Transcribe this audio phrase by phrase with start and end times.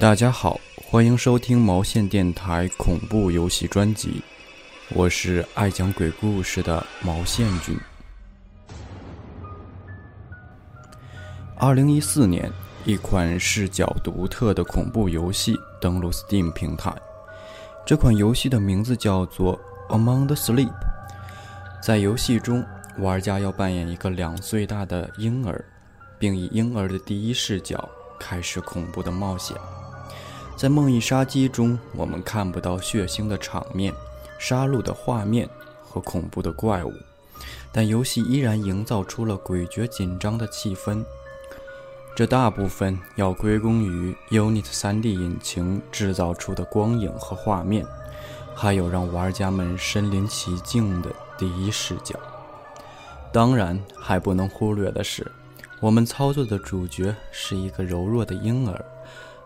[0.00, 4.20] 大家好，欢迎收听毛线电台恐怖游戏专辑，
[4.90, 7.78] 我是爱讲鬼故事的毛线君。
[11.56, 12.50] 二零一四年，
[12.84, 16.92] 一款视角独特的恐怖游戏登陆 Steam 平台，
[17.86, 19.56] 这款游戏的名字叫做
[19.96, 20.66] 《Among the Sleep》。
[21.80, 22.66] 在游戏中，
[22.98, 25.64] 玩家要扮演一个两岁大的婴儿，
[26.18, 27.88] 并以婴儿的第一视角
[28.18, 29.56] 开始恐怖的冒险。
[30.56, 33.92] 在梦呓杀机中，我们看不到血腥的场面、
[34.38, 35.48] 杀戮的画面
[35.82, 36.92] 和恐怖的怪物，
[37.72, 41.04] 但游戏依然营造出了诡谲紧张的气氛。
[42.16, 47.84] 这大部分要归功于 Unity 3D 引擎制造出的光影和画面，
[48.54, 52.14] 还有让玩家们身临其境的第一视角。
[53.32, 55.26] 当然，还不能忽略的是，
[55.80, 58.82] 我们操作的主角是一个柔弱的婴儿。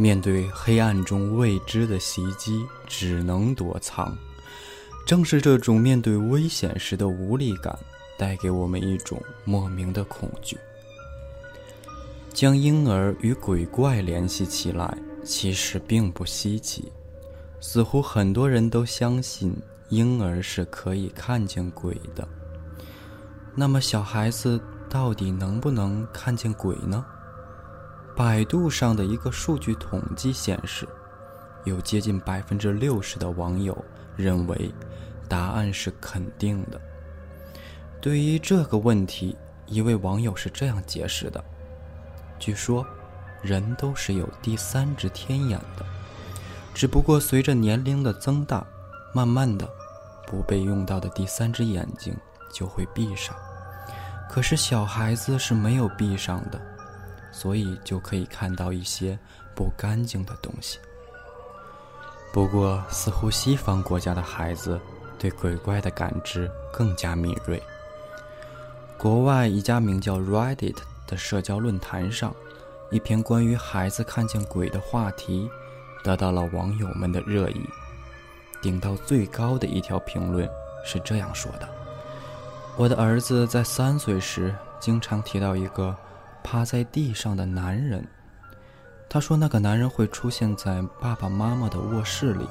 [0.00, 4.16] 面对黑暗中未知的袭击，只能躲藏。
[5.04, 7.78] 正是这种面对危险时的无力感，
[8.16, 10.56] 带给我们一种莫名的恐惧。
[12.32, 16.90] 将婴儿与鬼怪联系起来，其实并不稀奇。
[17.60, 19.54] 似乎很多人都相信
[19.90, 22.26] 婴儿是可以看见鬼的。
[23.54, 27.04] 那么，小孩子到底能不能看见鬼呢？
[28.20, 30.86] 百度上的一个数据统计显示，
[31.64, 33.74] 有接近百分之六十的网友
[34.14, 34.70] 认为
[35.26, 36.78] 答案是肯定的。
[37.98, 41.42] 对于这个问题，一位网友是这样解释的
[42.38, 42.86] ：“据说，
[43.40, 45.86] 人都是有第三只天眼的，
[46.74, 48.62] 只不过随着年龄的增大，
[49.14, 49.66] 慢慢的，
[50.26, 52.14] 不被用到的第三只眼睛
[52.52, 53.34] 就会闭上。
[54.28, 56.60] 可是小孩子是没有闭上的。”
[57.32, 59.18] 所以就可以看到一些
[59.54, 60.78] 不干净的东西。
[62.32, 64.80] 不过，似乎西方国家的孩子
[65.18, 67.60] 对鬼怪的感知更加敏锐。
[68.96, 70.76] 国外一家名叫 Reddit
[71.06, 72.34] 的社交论坛上，
[72.90, 75.50] 一篇关于孩子看见鬼的话题
[76.04, 77.68] 得到了网友们的热议。
[78.62, 80.48] 顶到最高的一条评论
[80.84, 81.68] 是这样说的
[82.76, 85.96] ：“我的儿子在三岁时经常提到一个。”
[86.42, 88.06] 趴在地上的男人，
[89.08, 92.46] 他说那个男人会出现在爸爸妈妈的卧室里。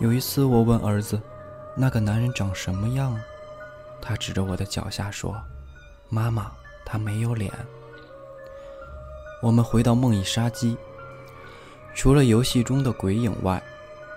[0.00, 1.20] 有一次，我问儿子
[1.76, 3.18] ：“那个男人长什么样？”
[4.02, 5.40] 他指着我的脚下说
[6.10, 6.50] ：“妈妈，
[6.84, 7.52] 他没有脸。”
[9.40, 10.76] 我们回到梦呓杀机，
[11.94, 13.62] 除了游戏中的鬼影外，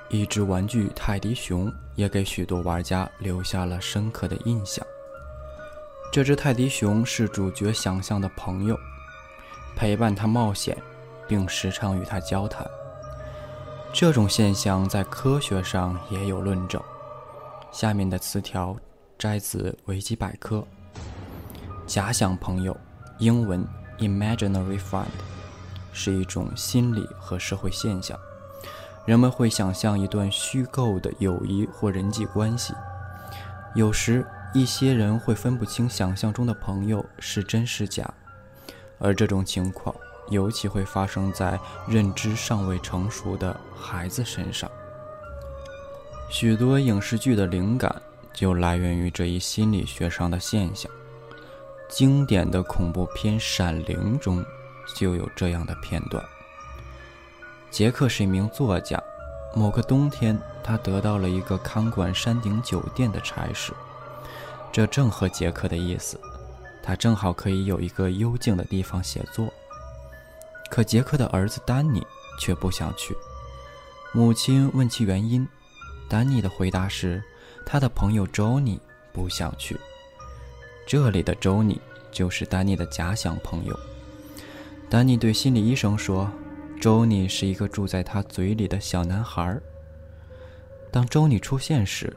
[0.10, 4.86] 一只玩具泰迪熊也给许多玩家留下了深刻的印象。
[6.18, 8.76] 这只泰迪熊是主角想象的朋友，
[9.76, 10.76] 陪伴他冒险，
[11.28, 12.66] 并时常与他交谈。
[13.94, 16.82] 这种现象在科学上也有论证。
[17.72, 18.76] 下面的词条
[19.16, 20.66] 摘自维基百科：
[21.86, 22.76] 假想朋友
[23.22, 23.64] （英文
[24.00, 25.06] imaginary friend）
[25.94, 28.18] 是一种心理和社会现象，
[29.06, 32.74] 人们会想象一段虚构的友谊或人际关系，
[33.76, 34.26] 有时。
[34.54, 38.12] 一些人会分不清想象中的朋友是真是假，
[38.98, 39.96] 而这种情况
[40.30, 44.70] 尤其会发生在认知尚未成熟的孩子身上。
[46.30, 47.94] 许多影视剧的灵感
[48.34, 50.92] 就来源于这一心理学上的现象。
[51.90, 54.44] 经典的恐怖片《闪灵》中
[54.96, 56.24] 就有这样的片段。
[57.70, 59.02] 杰克是一名作家，
[59.54, 63.72] 某个冬天，他得到了一个看管山顶酒店的差事。
[64.78, 66.20] 这正合杰克的意思，
[66.84, 69.52] 他正好可以有一个幽静的地方写作。
[70.70, 72.00] 可杰克的儿子丹尼
[72.40, 73.16] 却不想去。
[74.14, 75.48] 母亲问其原因，
[76.08, 77.24] 丹尼的回答是：
[77.66, 78.80] 他的朋友周尼
[79.12, 79.76] 不想去。
[80.86, 83.76] 这里的周尼就是丹尼的假想朋友。
[84.92, 86.32] 丹尼对心理医生说
[86.80, 89.60] ：“周尼是一个住在他嘴里的小男孩。”
[90.94, 92.16] 当周尼出现时，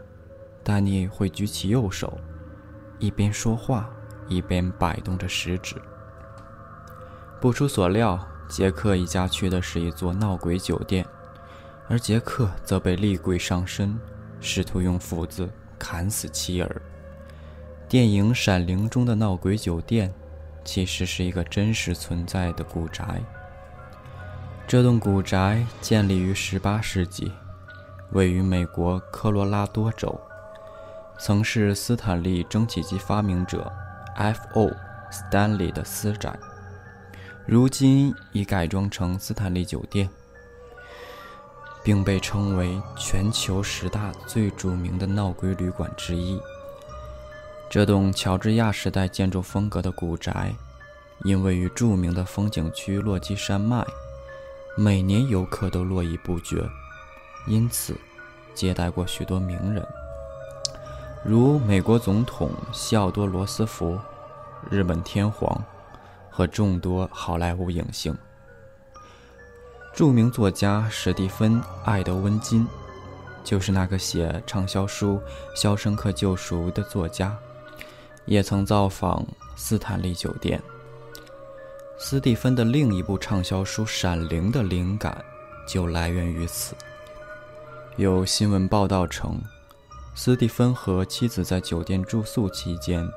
[0.62, 2.20] 丹尼会举起右手。
[3.00, 3.90] 一边说话，
[4.28, 5.74] 一边摆动着食指。
[7.40, 11.04] 不出所料，杰克一家去的是一座闹鬼酒店，
[11.88, 13.98] 而杰克则被厉鬼上身，
[14.40, 15.48] 试图用斧子
[15.78, 16.82] 砍死妻儿。
[17.88, 20.12] 电影《闪灵》中的闹鬼酒店，
[20.62, 23.20] 其实是一个真实存在的古宅。
[24.68, 27.32] 这栋古宅建立于18世纪，
[28.12, 30.20] 位于美国科罗拉多州。
[31.22, 33.70] 曾是斯坦利蒸汽机发明者
[34.16, 34.70] F.O.
[35.12, 36.34] Stanley 的私宅，
[37.44, 40.08] 如今已改装成斯坦利酒店，
[41.84, 46.40] 并被称为全球十大最著名的闹鬼旅馆之一。
[47.68, 50.54] 这栋乔治亚时代建筑风格的古宅，
[51.24, 53.84] 因位于著名的风景区落基山脉，
[54.74, 56.66] 每年游客都络绎不绝，
[57.46, 57.94] 因此
[58.54, 59.86] 接待过许多名人，
[61.22, 63.98] 如美国总统西奥多·罗斯福、
[64.70, 65.62] 日本天皇
[66.30, 68.16] 和众多好莱坞影星。
[69.92, 72.66] 著名作家史蒂芬·爱德温金，
[73.44, 75.20] 就是那个写畅销书
[75.60, 77.36] 《肖申克救赎》的作家。
[78.24, 79.26] 也曾造访
[79.56, 80.60] 斯坦利酒店。
[81.98, 85.22] 斯蒂芬的另一部畅销书《闪灵》的灵感
[85.66, 86.74] 就来源于此。
[87.96, 89.38] 有新闻报道称，
[90.22, 93.10] 斯蒂芬和妻子在酒店住宿期间，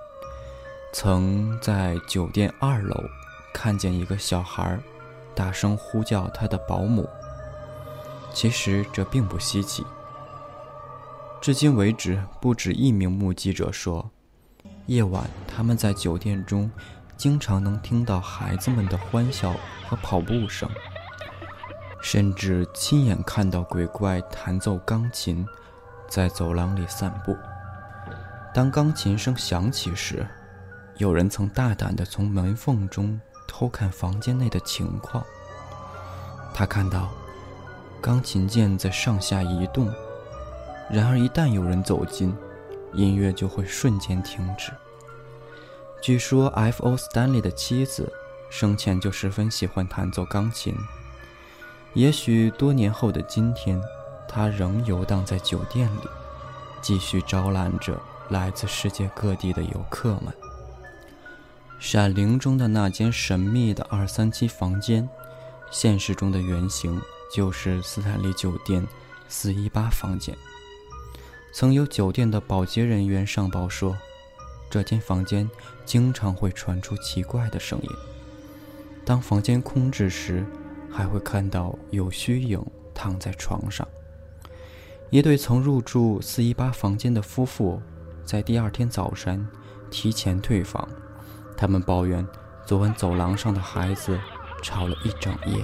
[0.94, 2.96] 曾在酒店二楼
[3.54, 4.80] 看见一个小孩
[5.36, 7.06] 大声呼叫他的保姆。
[8.34, 9.86] 其实这并不稀奇。
[11.42, 14.10] 至今为止，不止一名目击者说。
[14.86, 16.72] 夜晚，他们在酒店中
[17.18, 19.54] 经常能听到孩子们的欢笑
[19.90, 20.70] 和跑步声，
[22.02, 25.46] 甚至亲眼看到鬼怪弹奏钢琴，
[26.14, 27.36] 在走廊里散步。
[28.54, 30.24] 当钢琴声响起时，
[30.98, 35.26] 有人曾大胆地从门缝中偷看房间内的情况。
[36.54, 37.10] 他看到
[38.00, 39.92] 钢琴键在上下移动，
[40.88, 42.32] 然而一旦有人走近，
[42.94, 44.72] 音乐就会瞬间停止。
[46.00, 46.96] 据说，F.O.
[46.96, 48.14] 斯丹利的妻子
[48.52, 50.76] 生前就十分喜欢弹奏钢琴。
[51.96, 53.82] 也许多年后的今天，
[54.34, 56.10] 他仍游荡在酒店里，
[56.82, 60.34] 继续招揽着来自世界各地的游客们。
[61.80, 65.08] 《闪灵》中的那间神秘的二三七房间，
[65.70, 67.00] 现实中的原型
[67.32, 68.88] 就是斯坦利酒店
[69.28, 70.36] 四一八房间。
[71.54, 73.96] 曾有酒店的保洁人员上报说，
[74.68, 75.48] 这间房间
[75.86, 77.90] 经常会传出奇怪的声音。
[79.06, 80.44] 当房间空置时，
[80.92, 82.60] 还会看到有虚影
[82.96, 83.88] 躺在床上。
[85.14, 87.80] 一对曾入住四一八房间的夫妇，
[88.26, 89.48] 在第二天早晨
[89.92, 90.90] 提前退房。
[91.56, 92.28] 他们抱怨
[92.66, 94.20] 昨晚走廊上的孩子
[94.64, 95.64] 吵了一整夜。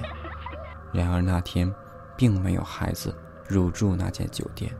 [0.93, 1.73] 然而那天，
[2.15, 3.11] 并没有孩子
[3.47, 4.71] 入住那间酒店。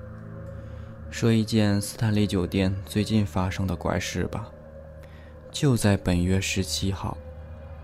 [1.10, 4.51] 说一件斯坦利酒店最近发生的怪事吧。
[5.51, 7.18] 就在本月十七号，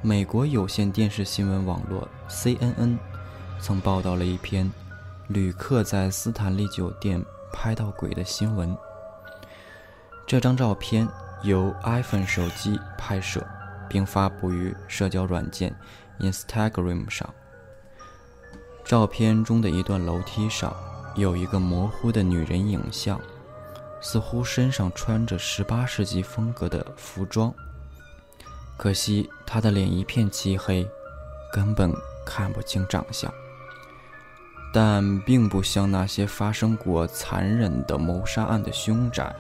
[0.04, 3.00] 美国有线电视新闻网络 CNN
[3.60, 4.72] 曾报道了一篇
[5.28, 8.76] 旅客在斯坦利酒店拍到鬼的新闻。
[10.26, 11.08] 这张照片
[11.44, 13.46] 由 iPhone 手机拍摄，
[13.90, 15.76] 并发布于社交软件
[16.20, 17.28] Instagram 上。
[18.84, 20.76] 照片中的一段楼梯上。
[21.16, 23.18] 有一个模糊的女人影像，
[24.02, 27.54] 似乎身上穿着十八世纪风格的服装。
[28.76, 30.86] 可惜她的脸一片漆黑，
[31.54, 31.90] 根本
[32.26, 33.34] 看不清长相。
[34.76, 39.34] 但并不像那些发生过残忍的谋杀案的凶宅，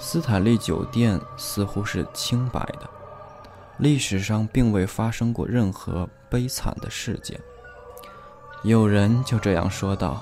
[0.00, 2.90] 斯坦利酒店似乎是清白的，
[3.78, 7.38] 历史上并未发生过任何悲惨的事件。
[8.64, 10.20] 有人就这样说道。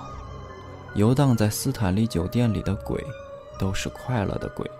[0.94, 3.02] 游荡在斯坦利酒店里的鬼，
[3.58, 4.70] 都是快乐的鬼。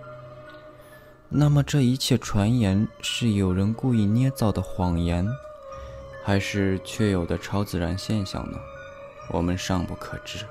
[1.30, 5.26] 那么，这一切传言是有人故意捏造的谎言，
[6.22, 8.58] 还是确有的超自然现象呢？
[9.30, 10.44] 我们尚不可知。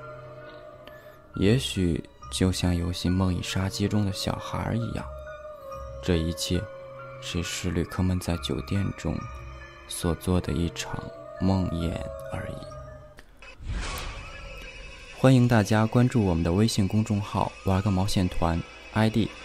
[1.36, 5.04] 也许就像游戏《梦与杀机》中的小孩一样，
[6.02, 6.62] 这一切
[7.20, 9.16] 只是旅客们在酒店中
[9.86, 11.02] 所做的一场
[11.40, 11.92] 梦魇
[12.32, 12.56] 而已。
[15.18, 18.60] 欢迎大家关注我们的微信公众号“玩个毛线团
[18.94, 19.38] ”，ID：WGMXTT。